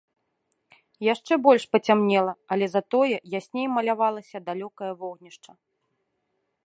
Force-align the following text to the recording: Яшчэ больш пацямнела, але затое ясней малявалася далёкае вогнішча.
Яшчэ 1.13 1.33
больш 1.47 1.63
пацямнела, 1.75 2.33
але 2.55 2.65
затое 2.75 3.15
ясней 3.39 3.67
малявалася 3.75 4.37
далёкае 4.49 4.91
вогнішча. 5.03 5.51